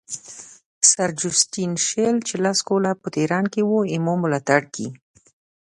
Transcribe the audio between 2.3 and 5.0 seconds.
لس کاله په تهران کې وو زما ملاتړ کوي.